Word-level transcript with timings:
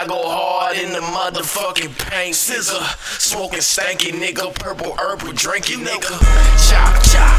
I 0.00 0.06
go 0.06 0.16
hard 0.16 0.78
in 0.78 0.92
the 0.92 1.00
motherfucking 1.00 2.08
paint. 2.08 2.34
Cizzle, 2.34 2.80
smoking 3.20 3.58
stanky 3.58 4.12
nigga, 4.12 4.54
purple 4.54 4.96
herbal 4.96 5.32
drinking 5.32 5.80
nigga. 5.80 6.18
Chop 6.70 7.04
chop. 7.04 7.29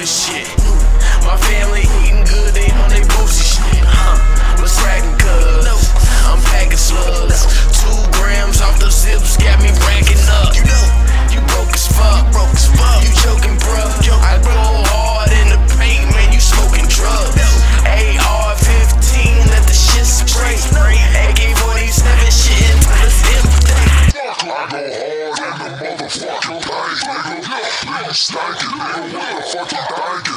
this 0.00 0.26
shit. 0.26 0.59
bank, 26.60 26.98
nigga. 27.04 28.14
Stank 28.14 28.56
it, 28.56 28.68
nigga. 28.68 29.12
the 29.12 29.42
fuck 29.50 29.70
fucking 29.70 29.96
bank. 29.96 30.29